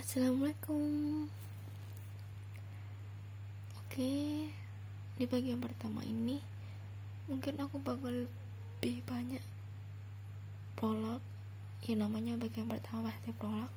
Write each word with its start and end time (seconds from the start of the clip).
Assalamualaikum. 0.00 1.28
Oke 3.76 4.48
Di 5.20 5.28
bagian 5.28 5.60
pertama 5.60 6.00
ini 6.08 6.40
Mungkin 7.28 7.60
aku 7.60 7.76
bakal 7.84 8.24
lebih 8.24 9.04
banyak 9.04 9.44
Prolog. 10.72 11.20
Ya 11.84 12.00
namanya 12.00 12.40
bagian 12.40 12.72
pertama 12.72 13.12
pasti 13.12 13.36
prolog. 13.36 13.68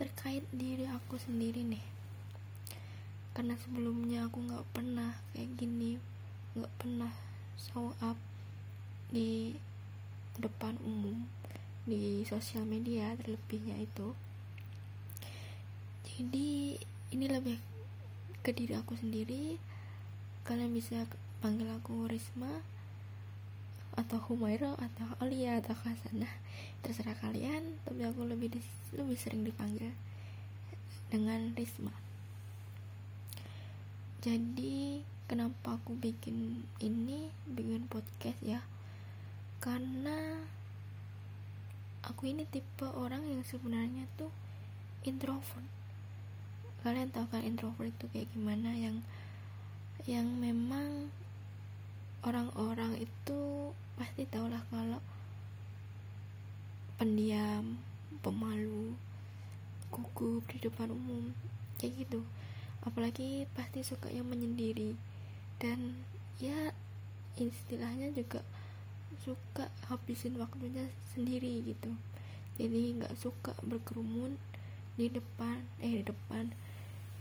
Terkait 0.00 0.48
diri 0.48 0.88
aku 0.88 1.20
sendiri 1.20 1.60
nih. 1.60 1.84
Karena 3.36 3.60
sebelumnya 3.60 4.24
aku 4.24 4.48
gak 4.48 4.64
pernah 4.72 5.12
kayak 5.36 5.60
gini 5.60 6.00
Gak 6.56 6.72
pernah 6.80 7.12
show 7.60 7.92
up 8.00 8.16
Di 9.12 9.60
depan 10.40 10.80
umum 10.80 11.28
Di 11.84 12.24
sosial 12.24 12.64
media 12.64 13.12
terlebihnya 13.20 13.76
itu 13.84 14.16
jadi 16.14 16.78
ini 17.10 17.26
lebih 17.26 17.58
ke 18.46 18.54
diri 18.54 18.78
aku 18.78 18.94
sendiri. 18.94 19.58
Kalian 20.46 20.70
bisa 20.70 21.10
panggil 21.42 21.66
aku 21.74 22.06
Risma 22.06 22.62
atau 23.98 24.22
Humaira 24.30 24.78
atau 24.78 25.10
Alia 25.18 25.58
atau 25.58 25.74
Hasanah. 25.74 26.30
Terserah 26.86 27.18
kalian 27.18 27.82
tapi 27.82 28.06
aku 28.06 28.30
lebih 28.30 28.54
di, 28.54 28.62
lebih 28.94 29.18
sering 29.18 29.42
dipanggil 29.42 29.90
dengan 31.10 31.50
Risma. 31.58 31.90
Jadi 34.22 35.02
kenapa 35.26 35.82
aku 35.82 35.98
bikin 35.98 36.62
ini 36.78 37.26
bikin 37.42 37.90
podcast 37.90 38.38
ya? 38.38 38.62
Karena 39.58 40.46
aku 42.06 42.30
ini 42.30 42.46
tipe 42.46 42.86
orang 42.86 43.26
yang 43.26 43.42
sebenarnya 43.42 44.06
tuh 44.14 44.30
introvert 45.02 45.83
kalian 46.84 47.08
tahu 47.08 47.24
kan 47.32 47.40
introvert 47.40 47.88
itu 47.88 48.06
kayak 48.12 48.28
gimana? 48.36 48.76
Yang 48.76 49.00
yang 50.04 50.28
memang 50.36 51.08
orang-orang 52.20 53.00
itu 53.00 53.72
pasti 53.96 54.28
tahulah 54.28 54.60
kalau 54.68 55.00
pendiam 57.00 57.80
pemalu 58.20 58.92
gugup 59.88 60.44
di 60.52 60.60
depan 60.60 60.92
umum 60.92 61.32
kayak 61.80 62.04
gitu. 62.04 62.20
Apalagi 62.84 63.48
pasti 63.56 63.80
suka 63.80 64.12
yang 64.12 64.28
menyendiri. 64.28 64.92
Dan 65.56 66.04
ya 66.36 66.76
istilahnya 67.40 68.12
juga 68.12 68.44
suka 69.24 69.72
habisin 69.88 70.36
waktunya 70.36 70.92
sendiri 71.16 71.64
gitu. 71.64 71.96
Jadi 72.60 73.00
nggak 73.00 73.16
suka 73.16 73.56
berkerumun 73.64 74.36
di 74.94 75.10
depan 75.10 75.64
eh 75.82 76.02
di 76.02 76.04
depan 76.06 76.54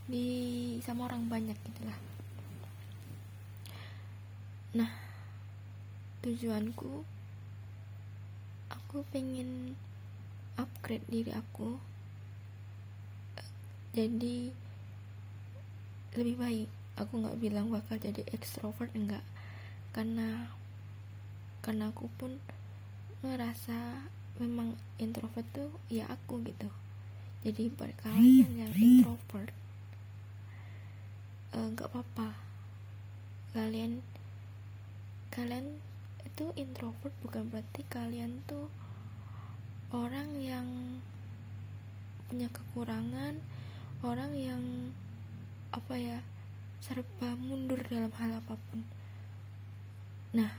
di 0.07 0.27
sama 0.83 1.07
orang 1.07 1.27
banyak 1.31 1.55
gitulah 1.55 1.99
nah 4.73 4.91
tujuanku 6.23 7.05
aku 8.71 9.05
pengen 9.09 9.77
upgrade 10.57 11.05
diri 11.09 11.31
aku 11.33 11.81
jadi 13.93 14.49
lebih 16.17 16.35
baik. 16.37 16.69
Aku 16.97 17.21
nggak 17.21 17.37
bilang 17.37 17.69
bakal 17.69 18.01
jadi 18.01 18.25
extrovert 18.33 18.89
enggak. 18.97 19.21
Karena 19.93 20.49
karena 21.61 21.93
aku 21.93 22.09
pun 22.17 22.41
ngerasa 23.21 24.09
memang 24.41 24.73
introvert 24.97 25.45
tuh 25.53 25.69
ya 25.93 26.09
aku 26.09 26.41
gitu. 26.41 26.69
Jadi 27.45 27.69
buat 27.69 27.93
kalian 28.01 28.65
yang 28.65 28.73
introvert 28.73 29.53
Eh, 29.53 29.62
nggak 31.53 31.85
uh, 31.85 31.91
apa-apa. 31.93 32.29
Kalian 33.53 34.01
kalian 35.29 35.77
itu 36.25 36.49
introvert 36.57 37.13
bukan 37.21 37.45
berarti 37.53 37.85
kalian 37.93 38.41
tuh 38.49 38.65
orang 39.93 40.33
yang 40.41 40.65
punya 42.25 42.49
kekurangan 42.49 43.37
orang 44.01 44.33
yang 44.33 44.61
apa 45.69 45.93
ya 45.93 46.19
serba 46.81 47.37
mundur 47.37 47.77
dalam 47.85 48.09
hal 48.17 48.41
apa 48.41 48.57
pun. 48.57 48.81
Nah 50.33 50.49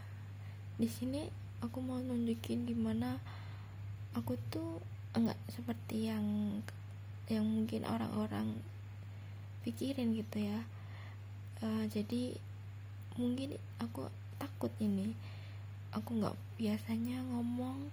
di 0.78 0.86
sini 0.86 1.26
aku 1.58 1.82
mau 1.82 1.98
nunjukin 1.98 2.70
gimana 2.70 3.18
aku 4.14 4.38
tuh 4.54 4.78
enggak 5.18 5.38
seperti 5.50 6.06
yang 6.06 6.22
yang 7.26 7.42
mungkin 7.42 7.82
orang-orang 7.82 8.54
pikirin 9.66 10.14
gitu 10.14 10.44
ya 10.44 10.62
uh, 11.62 11.84
jadi 11.86 12.34
mungkin 13.14 13.54
aku 13.78 14.10
takut 14.40 14.72
ini. 14.82 15.14
Aku 15.94 16.18
nggak 16.18 16.34
biasanya 16.58 17.22
ngomong 17.30 17.92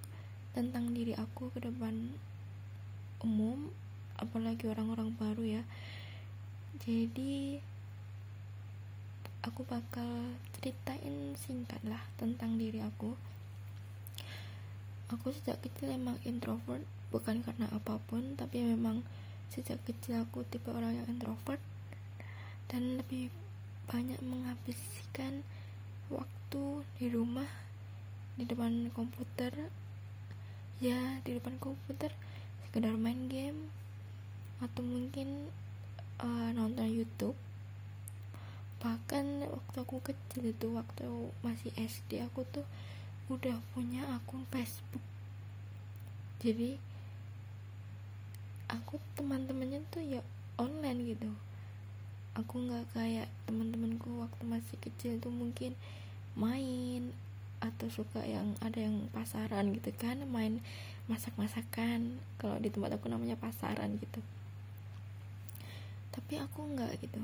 tentang 0.58 0.90
diri 0.90 1.14
aku 1.14 1.54
ke 1.54 1.62
depan 1.62 2.18
umum 3.22 3.70
apalagi 4.18 4.66
orang-orang 4.66 5.14
baru 5.18 5.62
ya. 5.62 5.64
Jadi 6.82 7.62
aku 9.42 9.62
bakal 9.66 10.34
ceritain 10.58 11.34
singkat 11.38 11.82
lah 11.86 12.02
tentang 12.18 12.58
diri 12.58 12.82
aku. 12.82 13.14
Aku 15.14 15.30
sejak 15.30 15.62
kecil 15.62 15.94
emang 15.94 16.18
introvert 16.26 16.86
bukan 17.12 17.44
karena 17.44 17.68
apa 17.70 18.00
pun 18.08 18.40
tapi 18.40 18.64
memang 18.64 19.04
sejak 19.52 19.78
kecil 19.84 20.24
aku 20.24 20.42
tipe 20.50 20.70
orang 20.74 20.98
yang 20.98 21.08
introvert. 21.10 21.62
Dan 22.72 22.98
lebih 22.98 23.30
banyak 23.90 24.20
menghabiskan 24.22 25.42
waktu 26.12 26.86
di 27.00 27.08
rumah 27.10 27.48
di 28.36 28.44
depan 28.46 28.92
komputer. 28.94 29.54
Ya 30.82 31.22
di 31.22 31.38
depan 31.38 31.62
komputer 31.62 32.10
sekedar 32.66 32.98
main 32.98 33.30
game 33.30 33.70
atau 34.62 34.82
mungkin 34.82 35.50
uh, 36.22 36.50
nonton 36.54 36.90
YouTube. 36.90 37.38
Bahkan 38.82 39.46
waktu 39.46 39.78
aku 39.78 40.02
kecil 40.02 40.54
itu 40.54 40.74
waktu 40.74 41.06
masih 41.46 41.70
SD 41.78 42.26
aku 42.26 42.46
tuh 42.50 42.66
udah 43.30 43.62
punya 43.78 44.06
akun 44.10 44.46
Facebook. 44.50 45.06
Jadi 46.42 46.82
aku 48.72 48.98
teman-temannya 49.14 49.86
tuh 49.92 50.02
ya 50.02 50.24
online 50.58 51.14
gitu 51.14 51.30
aku 52.32 52.64
nggak 52.64 52.86
kayak 52.96 53.28
teman-temanku 53.44 54.24
waktu 54.24 54.44
masih 54.48 54.78
kecil 54.80 55.20
tuh 55.20 55.34
mungkin 55.34 55.76
main 56.40 57.12
atau 57.62 57.92
suka 57.92 58.24
yang 58.26 58.58
ada 58.64 58.82
yang 58.82 59.12
pasaran 59.14 59.76
gitu 59.76 59.92
kan 60.00 60.18
main 60.26 60.64
masak-masakan 61.06 62.18
kalau 62.40 62.58
di 62.58 62.72
tempat 62.72 62.96
aku 62.96 63.12
namanya 63.12 63.36
pasaran 63.36 64.00
gitu. 64.00 64.24
Tapi 66.16 66.40
aku 66.40 66.72
nggak 66.76 67.04
gitu. 67.04 67.20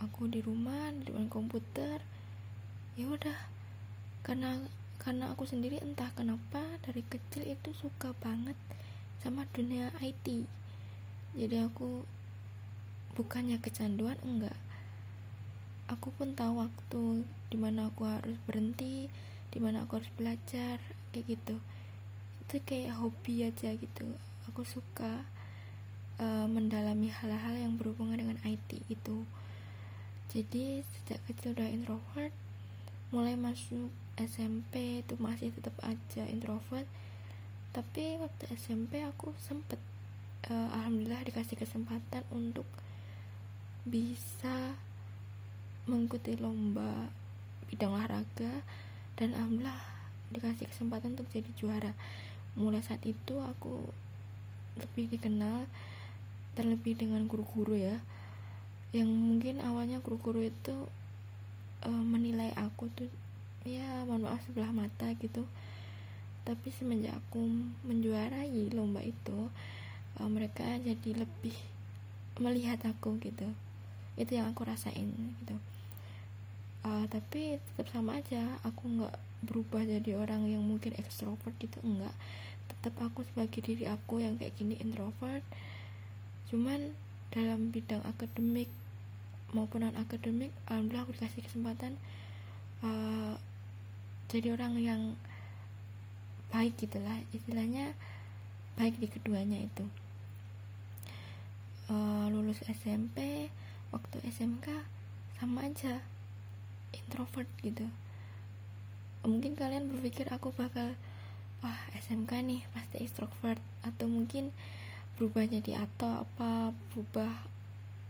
Aku 0.00 0.28
di 0.28 0.40
rumah 0.44 0.92
di 0.92 1.08
depan 1.08 1.26
komputer 1.32 2.00
ya 2.94 3.08
udah. 3.08 3.38
Karena 4.20 4.60
karena 5.00 5.32
aku 5.32 5.48
sendiri 5.48 5.80
entah 5.80 6.12
kenapa 6.12 6.60
dari 6.84 7.00
kecil 7.08 7.48
itu 7.48 7.72
suka 7.72 8.12
banget 8.20 8.54
sama 9.24 9.48
dunia 9.56 9.88
IT 10.04 10.44
jadi 11.32 11.64
aku 11.64 12.04
bukannya 13.20 13.60
kecanduan 13.60 14.16
enggak. 14.24 14.56
Aku 15.92 16.08
pun 16.16 16.32
tahu 16.32 16.64
waktu 16.64 17.28
di 17.52 17.58
mana 17.60 17.92
aku 17.92 18.08
harus 18.08 18.40
berhenti 18.48 19.12
di 19.52 19.58
mana 19.60 19.84
aku 19.84 20.00
harus 20.00 20.08
belajar 20.16 20.80
kayak 21.12 21.36
gitu. 21.36 21.60
Itu 22.48 22.64
kayak 22.64 22.96
hobi 22.96 23.44
aja 23.44 23.76
gitu. 23.76 24.08
Aku 24.48 24.64
suka 24.64 25.28
uh, 26.16 26.48
mendalami 26.48 27.12
hal-hal 27.12 27.60
yang 27.60 27.76
berhubungan 27.76 28.16
dengan 28.16 28.40
IT 28.48 28.88
itu 28.88 29.28
jadi 30.30 30.80
sejak 30.80 31.20
kecil 31.26 31.58
udah 31.58 31.68
introvert 31.68 32.30
mulai 33.10 33.34
masuk 33.34 33.90
SMP 34.14 35.02
itu 35.02 35.18
masih 35.18 35.50
tetap 35.50 35.74
aja 35.82 36.22
introvert. 36.30 36.86
Tapi 37.74 38.16
waktu 38.22 38.44
SMP 38.54 39.02
aku 39.02 39.34
sempet 39.42 39.82
uh, 40.46 40.70
alhamdulillah 40.70 41.26
dikasih 41.26 41.58
kesempatan 41.58 42.22
untuk 42.30 42.62
bisa 43.90 44.78
mengikuti 45.90 46.38
lomba 46.38 47.10
bidang 47.66 47.98
olahraga 47.98 48.62
dan 49.18 49.34
alhamdulillah 49.34 49.82
dikasih 50.30 50.70
kesempatan 50.70 51.18
untuk 51.18 51.26
jadi 51.34 51.50
juara. 51.58 51.90
Mulai 52.54 52.86
saat 52.86 53.02
itu 53.02 53.42
aku 53.42 53.82
lebih 54.78 55.10
dikenal 55.10 55.66
terlebih 56.54 56.94
dengan 56.94 57.26
guru-guru 57.26 57.74
ya 57.74 57.98
yang 58.94 59.10
mungkin 59.10 59.58
awalnya 59.62 59.98
guru-guru 60.02 60.46
itu 60.46 60.74
uh, 61.82 62.04
menilai 62.06 62.54
aku 62.58 62.90
tuh 62.94 63.10
ya 63.66 64.06
mohon 64.06 64.30
maaf 64.30 64.42
sebelah 64.46 64.70
mata 64.70 65.10
gitu. 65.18 65.42
Tapi 66.46 66.70
semenjak 66.70 67.18
aku 67.18 67.42
menjuarai 67.82 68.54
lomba 68.70 69.02
itu 69.02 69.50
uh, 70.22 70.30
mereka 70.30 70.78
jadi 70.78 71.26
lebih 71.26 71.58
melihat 72.38 72.78
aku 72.86 73.18
gitu 73.18 73.50
itu 74.20 74.36
yang 74.36 74.52
aku 74.52 74.68
rasain 74.68 75.08
gitu. 75.40 75.56
Uh, 76.80 77.04
tapi 77.12 77.60
tetap 77.60 77.92
sama 77.92 78.20
aja 78.20 78.40
aku 78.64 78.88
nggak 78.88 79.16
berubah 79.44 79.84
jadi 79.84 80.16
orang 80.16 80.48
yang 80.48 80.64
mungkin 80.64 80.96
ekstrovert 80.96 81.52
gitu 81.60 81.76
enggak 81.84 82.12
tetap 82.68 82.96
aku 83.04 83.24
sebagai 83.28 83.60
diri 83.60 83.84
aku 83.84 84.22
yang 84.22 84.40
kayak 84.40 84.56
gini 84.56 84.78
introvert. 84.78 85.44
Cuman 86.48 86.94
dalam 87.34 87.74
bidang 87.74 88.00
akademik 88.06 88.70
maupun 89.50 89.82
non 89.82 89.98
akademik 89.98 90.54
alhamdulillah 90.70 91.04
aku 91.06 91.14
dikasih 91.18 91.42
kesempatan 91.42 91.98
uh, 92.86 93.34
jadi 94.30 94.54
orang 94.54 94.78
yang 94.78 95.02
baik 96.54 96.78
gitulah 96.78 97.18
istilahnya 97.34 97.94
baik 98.78 98.94
di 99.02 99.10
keduanya 99.10 99.58
itu. 99.58 99.84
Uh, 101.90 102.30
lulus 102.30 102.62
SMP 102.70 103.50
waktu 103.90 104.22
SMK 104.26 104.86
sama 105.38 105.66
aja 105.66 106.02
introvert 106.94 107.50
gitu. 107.62 107.86
Mungkin 109.26 109.58
kalian 109.58 109.90
berpikir 109.92 110.30
aku 110.32 110.54
bakal 110.54 110.96
wah 111.60 111.80
SMK 111.92 112.40
nih 112.40 112.62
pasti 112.72 113.04
extrovert 113.04 113.60
atau 113.84 114.08
mungkin 114.08 114.54
berubah 115.18 115.44
jadi 115.44 115.84
atau 115.84 116.24
apa 116.24 116.72
berubah 116.90 117.44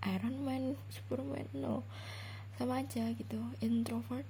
Iron 0.06 0.46
Man 0.46 0.76
Superman 0.94 1.48
no. 1.56 1.82
Sama 2.60 2.84
aja 2.84 3.08
gitu 3.16 3.40
introvert. 3.64 4.28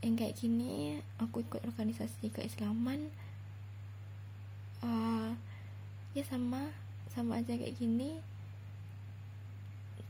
Yang 0.00 0.14
kayak 0.20 0.36
gini 0.36 1.00
aku 1.20 1.44
ikut 1.44 1.64
organisasi 1.64 2.28
keislaman 2.32 3.08
uh, 4.84 5.32
ya 6.12 6.22
sama 6.28 6.70
sama 7.08 7.40
aja 7.40 7.56
kayak 7.56 7.74
gini 7.80 8.20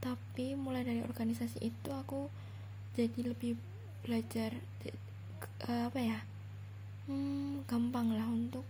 tapi 0.05 0.53
mulai 0.53 0.85
dari 0.85 1.01
organisasi 1.01 1.65
itu 1.65 1.89
aku 1.89 2.29
jadi 2.93 3.33
lebih 3.33 3.57
belajar 4.05 4.53
uh, 5.65 5.89
apa 5.89 5.97
ya 5.97 6.21
hmm, 7.09 7.65
gampang 7.65 8.13
lah 8.13 8.29
untuk 8.29 8.69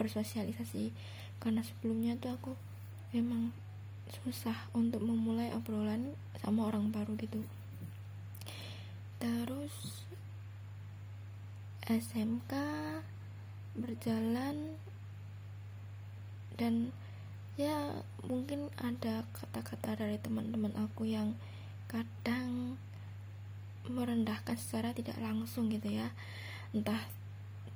bersosialisasi. 0.00 0.88
Karena 1.36 1.60
sebelumnya 1.60 2.16
tuh 2.16 2.32
aku 2.32 2.52
memang 3.12 3.52
susah 4.24 4.56
untuk 4.72 5.04
memulai 5.04 5.52
obrolan 5.52 6.16
sama 6.40 6.72
orang 6.72 6.88
baru 6.88 7.12
gitu. 7.20 7.44
Terus 9.20 10.08
SMK 11.84 12.52
berjalan 13.76 14.80
dan 16.56 16.94
ya 17.60 18.00
mungkin 18.24 18.72
ada 18.80 19.28
kata-kata 19.36 20.00
dari 20.00 20.16
teman-teman 20.16 20.72
aku 20.80 21.04
yang 21.04 21.36
kadang 21.84 22.80
merendahkan 23.84 24.56
secara 24.56 24.96
tidak 24.96 25.18
langsung 25.20 25.68
gitu 25.68 25.90
ya. 25.90 26.08
Entah 26.72 27.00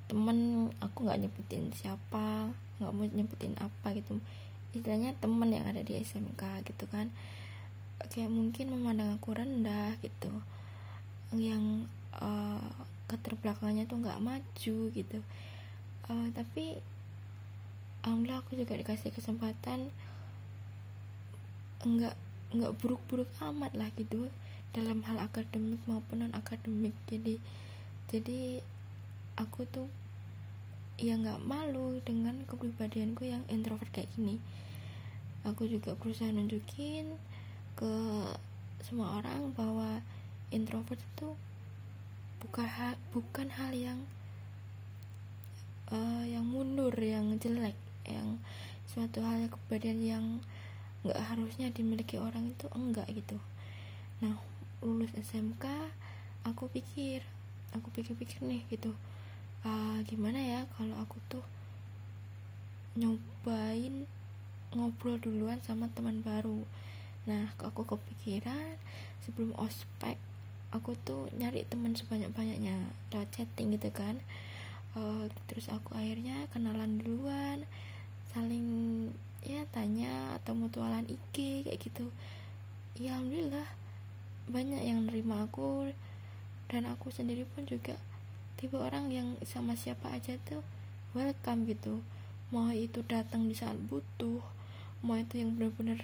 temen 0.07 0.71
aku 0.79 1.03
nggak 1.03 1.27
nyebutin 1.27 1.69
siapa 1.75 2.49
nggak 2.79 2.93
mau 2.93 3.05
nyebutin 3.05 3.53
apa 3.59 3.93
gitu. 3.93 4.17
Istilahnya 4.73 5.13
temen 5.19 5.49
yang 5.53 5.65
ada 5.67 5.83
di 5.83 5.99
SMK 5.99 6.65
gitu 6.65 6.85
kan. 6.89 7.13
Kayak 8.09 8.33
mungkin 8.33 8.73
memandang 8.73 9.17
aku 9.17 9.35
rendah 9.35 9.93
gitu. 10.01 10.31
Yang 11.35 11.85
uh, 12.17 12.71
keterbelakangnya 13.11 13.85
tuh 13.85 14.01
nggak 14.01 14.21
maju 14.21 14.77
gitu. 14.93 15.19
Uh, 16.07 16.27
tapi 16.31 16.79
alhamdulillah 18.07 18.39
aku 18.39 18.55
juga 18.55 18.79
dikasih 18.79 19.11
kesempatan. 19.11 19.91
Nggak 21.83 22.15
nggak 22.55 22.75
buruk-buruk 22.79 23.27
amat 23.43 23.75
lah 23.75 23.91
gitu 23.99 24.31
dalam 24.71 25.03
hal 25.03 25.19
akademik 25.19 25.83
maupun 25.83 26.23
non 26.23 26.31
akademik 26.31 26.95
jadi 27.11 27.35
jadi 28.07 28.63
aku 29.35 29.67
tuh 29.67 29.91
ya 30.95 31.19
nggak 31.19 31.43
malu 31.43 31.99
dengan 32.07 32.39
kepribadianku 32.47 33.27
yang 33.27 33.43
introvert 33.51 33.91
kayak 33.91 34.07
gini. 34.15 34.39
Aku 35.43 35.67
juga 35.67 35.93
berusaha 35.93 36.31
nunjukin 36.31 37.19
ke 37.75 37.93
semua 38.81 39.19
orang 39.19 39.51
bahwa 39.53 40.01
introvert 40.49 40.97
itu 40.97 41.35
bukan 42.41 42.65
hal, 42.65 42.95
bukan 43.11 43.47
hal 43.51 43.71
yang 43.75 43.99
uh, 45.91 46.25
yang 46.25 46.47
mundur 46.47 46.95
yang 46.97 47.37
jelek 47.37 47.77
yang 48.09 48.39
suatu 48.87 49.21
hal 49.21 49.51
kepribadian 49.51 49.99
yang 50.01 50.25
nggak 51.05 51.19
harusnya 51.19 51.69
dimiliki 51.69 52.17
orang 52.17 52.49
itu 52.49 52.65
enggak 52.73 53.07
gitu. 53.13 53.37
Nah 54.23 54.35
lulus 54.81 55.13
SMK 55.13 55.65
aku 56.47 56.69
pikir 56.71 57.21
aku 57.75 57.91
pikir-pikir 57.91 58.39
nih 58.45 58.63
gitu 58.71 58.95
uh, 59.67 59.99
gimana 60.07 60.39
ya 60.39 60.59
kalau 60.77 60.95
aku 61.01 61.17
tuh 61.27 61.45
nyobain 62.97 64.07
ngobrol 64.73 65.17
duluan 65.21 65.61
sama 65.63 65.87
teman 65.93 66.21
baru? 66.21 66.65
Nah 67.29 67.53
aku 67.61 67.85
kepikiran 67.85 68.79
sebelum 69.23 69.53
ospek 69.59 70.17
aku 70.75 70.93
tuh 71.07 71.31
nyari 71.35 71.63
teman 71.63 71.95
sebanyak-banyaknya 71.95 72.75
lewat 73.13 73.29
chatting 73.31 73.73
gitu 73.75 73.89
kan. 73.93 74.19
Uh, 74.97 75.29
terus 75.45 75.69
aku 75.69 75.93
akhirnya 75.93 76.49
kenalan 76.49 76.97
duluan 76.97 77.69
saling 78.37 78.69
ya 79.41 79.65
tanya 79.73 80.37
atau 80.37 80.53
mutualan 80.53 81.01
IG 81.09 81.65
kayak 81.65 81.81
gitu. 81.81 82.13
Ya 82.93 83.17
alhamdulillah 83.17 83.65
banyak 84.45 84.77
yang 84.85 85.09
nerima 85.09 85.49
aku. 85.49 85.89
Dan 86.69 86.85
aku 86.85 87.09
sendiri 87.09 87.49
pun 87.49 87.65
juga 87.65 87.97
tipe 88.61 88.77
orang 88.77 89.09
yang 89.09 89.33
sama 89.41 89.73
siapa 89.73 90.13
aja 90.13 90.37
tuh 90.45 90.61
welcome 91.17 91.65
gitu. 91.65 92.05
Mau 92.53 92.69
itu 92.69 93.01
datang 93.09 93.49
di 93.49 93.57
saat 93.57 93.73
butuh 93.89 94.45
mau 95.01 95.17
itu 95.17 95.41
yang 95.41 95.57
benar-benar 95.57 95.97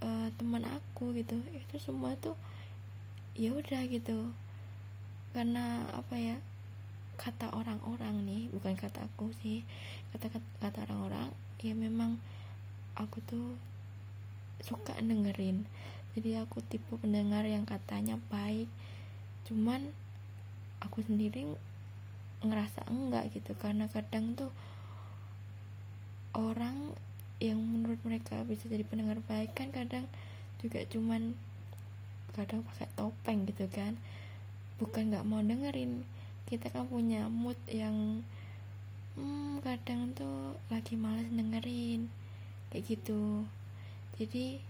uh, 0.00 0.28
teman 0.40 0.64
aku 0.64 1.12
gitu 1.16 1.40
itu 1.52 1.76
semua 1.76 2.16
tuh 2.24 2.40
ya 3.36 3.52
udah 3.52 3.84
gitu. 3.92 4.32
Karena 5.36 5.92
apa 5.92 6.16
ya 6.16 6.40
kata 7.16 7.54
orang-orang 7.54 8.26
nih 8.26 8.42
bukan 8.50 8.74
kata 8.74 9.06
aku 9.06 9.30
sih 9.40 9.62
kata 10.14 10.30
kata 10.60 10.86
orang-orang 10.90 11.30
ya 11.64 11.72
memang 11.72 12.20
aku 12.94 13.24
tuh 13.24 13.56
suka 14.62 14.94
dengerin. 15.00 15.66
Jadi 16.14 16.38
aku 16.38 16.62
tipe 16.62 16.94
pendengar 17.00 17.42
yang 17.42 17.66
katanya 17.66 18.20
baik 18.30 18.70
cuman 19.44 19.92
aku 20.80 21.04
sendiri 21.04 21.44
ngerasa 22.44 22.86
enggak 22.88 23.32
gitu 23.32 23.52
karena 23.56 23.88
kadang 23.92 24.36
tuh 24.36 24.52
orang 26.36 26.92
yang 27.40 27.60
menurut 27.60 28.00
mereka 28.06 28.40
bisa 28.48 28.68
jadi 28.68 28.84
pendengar 28.88 29.20
baik 29.28 29.52
kan 29.52 29.68
kadang 29.68 30.08
juga 30.60 30.80
cuman 30.88 31.36
kadang 32.32 32.64
pakai 32.64 32.88
topeng 32.96 33.44
gitu 33.44 33.68
kan 33.68 33.96
bukan 34.80 35.12
nggak 35.12 35.26
mau 35.28 35.44
dengerin 35.44 36.02
kita 36.54 36.70
kan 36.70 36.86
punya 36.86 37.26
mood 37.26 37.58
yang 37.66 38.22
hmm, 39.18 39.58
kadang 39.66 40.14
tuh 40.14 40.54
lagi 40.70 40.94
males 40.94 41.26
dengerin 41.34 42.06
kayak 42.70 42.94
gitu. 42.94 43.42
Jadi 44.14 44.62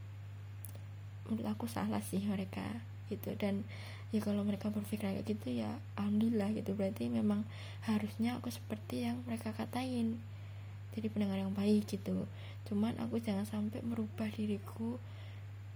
menurut 1.28 1.44
aku 1.52 1.68
salah 1.68 2.00
sih 2.00 2.24
mereka 2.24 2.64
gitu. 3.12 3.36
Dan 3.36 3.68
ya 4.16 4.24
kalau 4.24 4.40
mereka 4.48 4.72
berpikir 4.72 5.12
kayak 5.12 5.28
gitu 5.28 5.60
ya 5.60 5.76
alhamdulillah 6.00 6.56
gitu. 6.56 6.72
Berarti 6.72 7.12
memang 7.12 7.44
harusnya 7.84 8.40
aku 8.40 8.48
seperti 8.48 9.04
yang 9.04 9.20
mereka 9.28 9.52
katain 9.52 10.16
jadi 10.96 11.12
pendengar 11.12 11.36
yang 11.36 11.52
baik 11.52 11.84
gitu. 11.84 12.24
Cuman 12.64 12.96
aku 12.96 13.20
jangan 13.20 13.44
sampai 13.44 13.84
merubah 13.84 14.32
diriku 14.32 14.96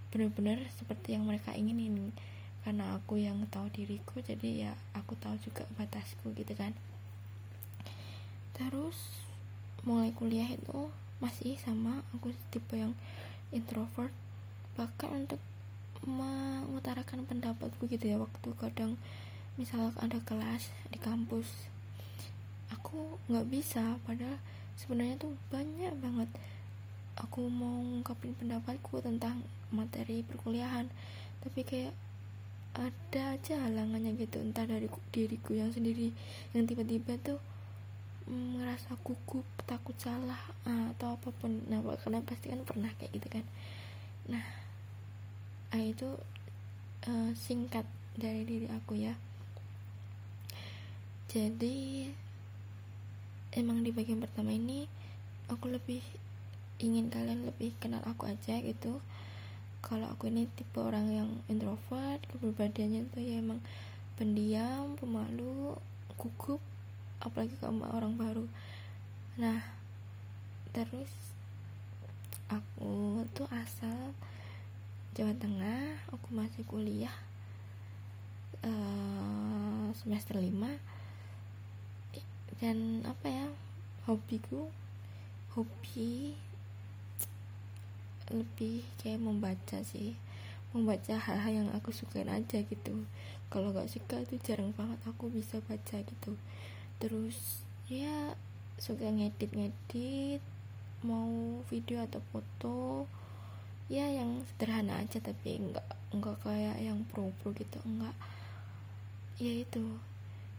benar-benar 0.09 0.65
seperti 0.81 1.21
yang 1.21 1.29
mereka 1.29 1.53
inginin 1.53 2.17
karena 2.63 2.99
aku 2.99 3.21
yang 3.21 3.39
tahu 3.49 3.71
diriku 3.71 4.19
jadi 4.23 4.69
ya 4.69 4.73
aku 4.95 5.15
tahu 5.19 5.39
juga 5.41 5.65
batasku 5.79 6.35
gitu 6.35 6.53
kan. 6.59 6.75
Terus 8.57 8.97
mulai 9.87 10.11
kuliah 10.13 10.51
itu 10.51 10.91
masih 11.23 11.59
sama 11.63 12.03
aku 12.15 12.35
tipe 12.51 12.79
yang 12.79 12.95
introvert 13.51 14.15
bahkan 14.79 15.27
untuk 15.27 15.43
mengutarakan 16.07 17.27
pendapatku 17.27 17.91
gitu 17.91 18.07
ya 18.07 18.23
waktu 18.23 18.49
kadang 18.55 18.95
misal 19.59 19.91
ada 19.99 20.23
kelas 20.23 20.71
di 20.95 20.99
kampus 21.03 21.51
aku 22.71 23.19
nggak 23.27 23.49
bisa 23.51 23.99
padahal 24.07 24.39
sebenarnya 24.79 25.19
tuh 25.19 25.35
banyak 25.51 25.93
banget. 25.99 26.31
Aku 27.19 27.51
mau 27.51 27.83
ngungkapin 27.83 28.31
pendapatku 28.39 29.03
tentang 29.03 29.43
materi 29.75 30.23
perkuliahan 30.23 30.87
tapi 31.43 31.67
kayak 31.67 31.93
ada 32.79 33.35
aja 33.35 33.55
halangannya 33.67 34.15
gitu. 34.15 34.39
Entah 34.39 34.65
dari 34.65 34.87
diriku 35.11 35.59
yang 35.59 35.75
sendiri 35.75 36.15
yang 36.55 36.65
tiba-tiba 36.65 37.19
tuh 37.19 37.43
mm, 38.31 38.63
ngerasa 38.63 38.95
gugup 39.03 39.45
takut 39.67 39.99
salah 39.99 40.39
ah, 40.65 40.95
atau 40.95 41.19
apa 41.19 41.35
pun. 41.35 41.67
Nah 41.67 41.83
karena 41.99 42.23
pasti 42.23 42.55
kan 42.55 42.63
pernah 42.63 42.91
kayak 42.97 43.13
gitu 43.19 43.29
kan. 43.29 43.45
Nah 44.31 44.45
ah, 45.75 45.83
itu 45.83 46.09
uh, 47.11 47.31
singkat 47.35 47.85
dari 48.15 48.47
diri 48.47 48.71
aku 48.71 48.95
ya. 48.97 49.15
Jadi 51.29 52.09
emang 53.53 53.85
di 53.85 53.93
bagian 53.93 54.23
pertama 54.23 54.55
ini 54.55 54.89
aku 55.51 55.69
lebih 55.69 56.01
ingin 56.79 57.11
kalian 57.11 57.43
lebih 57.43 57.75
kenal 57.83 58.01
aku 58.07 58.31
aja 58.31 58.61
gitu 58.63 59.03
kalau 59.79 60.11
aku 60.11 60.29
ini 60.29 60.51
tipe 60.59 60.79
orang 60.83 61.07
yang 61.09 61.31
introvert 61.47 62.19
kepribadiannya 62.29 63.07
itu 63.07 63.19
ya 63.23 63.39
emang 63.39 63.63
pendiam 64.19 64.99
pemalu 64.99 65.79
gugup 66.19 66.59
apalagi 67.23 67.55
sama 67.63 67.87
orang 67.95 68.19
baru. 68.19 68.47
Nah 69.39 69.63
terus 70.75 71.11
aku 72.51 73.25
tuh 73.33 73.49
asal 73.51 74.13
Jawa 75.15 75.35
Tengah 75.35 75.99
aku 76.15 76.31
masih 76.31 76.63
kuliah 76.67 77.15
uh, 78.63 79.91
semester 79.95 80.39
5 80.39 80.55
dan 82.59 83.07
apa 83.07 83.27
ya 83.31 83.47
hobiku 84.11 84.67
hobi 85.55 86.35
lebih 88.33 88.85
kayak 89.01 89.21
membaca 89.21 89.79
sih. 89.85 90.17
Membaca 90.77 91.17
hal-hal 91.17 91.65
yang 91.65 91.71
aku 91.73 91.91
sukain 91.91 92.29
aja 92.29 92.61
gitu. 92.61 93.09
Kalau 93.49 93.73
gak 93.73 93.89
suka 93.89 94.21
itu 94.21 94.37
jarang 94.45 94.77
banget 94.77 95.01
aku 95.09 95.33
bisa 95.33 95.59
baca 95.65 95.97
gitu. 96.05 96.33
Terus 97.01 97.65
ya 97.89 98.37
suka 98.77 99.09
ngedit-ngedit 99.09 100.45
mau 101.03 101.63
video 101.71 102.03
atau 102.05 102.21
foto 102.35 103.07
ya 103.89 104.05
yang 104.05 104.45
sederhana 104.45 105.01
aja 105.01 105.23
tapi 105.23 105.57
enggak 105.57 105.87
enggak 106.13 106.37
kayak 106.45 106.77
yang 106.83 107.07
pro 107.09 107.33
pro 107.41 107.57
gitu 107.57 107.81
enggak 107.89 108.13
ya 109.41 109.65
itu. 109.65 109.97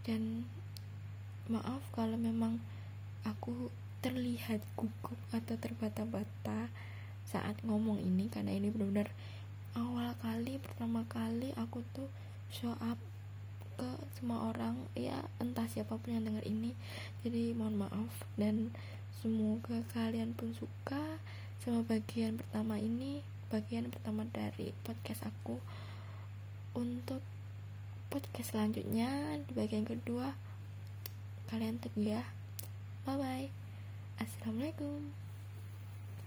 Dan 0.01 0.49
maaf 1.51 1.85
kalau 1.93 2.17
memang 2.17 2.57
aku 3.27 3.69
terlihat 3.99 4.63
gugup 4.79 5.19
atau 5.35 5.55
terbata-bata 5.59 6.71
saat 7.29 7.62
ngomong 7.62 8.01
ini 8.01 8.25
karena 8.33 8.57
ini 8.57 8.74
benar-benar 8.74 9.13
awal 9.77 10.17
kali 10.25 10.57
pertama 10.57 11.05
kali 11.05 11.53
aku 11.53 11.86
tuh 11.93 12.09
show 12.50 12.74
up 12.81 12.98
ke 13.77 13.89
semua 14.17 14.50
orang. 14.50 14.75
Ya 14.98 15.24
entah 15.38 15.69
siapa 15.69 15.95
pun 15.95 16.17
yang 16.17 16.25
dengar 16.25 16.43
ini. 16.43 16.74
Jadi 17.21 17.53
mohon 17.53 17.79
maaf. 17.79 18.12
Dan 18.36 18.74
semoga 19.21 19.86
kalian 19.93 20.33
pun 20.33 20.51
suka 20.57 21.21
sama 21.62 21.86
bagian 21.86 22.41
pertama 22.41 22.81
ini 22.81 23.21
bagian 23.53 23.88
pertama 23.93 24.25
dari 24.33 24.74
podcast 24.83 25.29
aku. 25.29 25.62
Untuk 26.74 27.24
podcast 28.09 28.57
selanjutnya 28.57 29.38
di 29.45 29.53
bagian 29.53 29.86
kedua 29.86 30.33
kalian 31.53 31.77
tunggu 31.77 32.09
ya 32.17 32.25
bye 33.05 33.17
bye 33.21 33.53
assalamualaikum 34.17 35.28